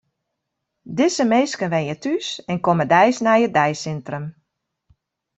Dizze 0.97 1.23
minsken 1.33 1.71
wenje 1.73 1.95
thús 2.03 2.27
en 2.51 2.57
komme 2.65 2.85
deis 2.93 3.17
nei 3.25 3.41
it 3.47 3.53
deisintrum. 3.59 4.25